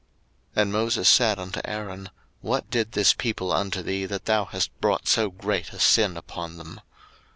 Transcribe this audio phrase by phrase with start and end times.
[0.55, 2.09] 02:032:021 And Moses said unto Aaron,
[2.41, 6.57] What did this people unto thee, that thou hast brought so great a sin upon
[6.57, 6.81] them?